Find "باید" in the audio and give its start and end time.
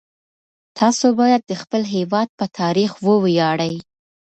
1.19-1.41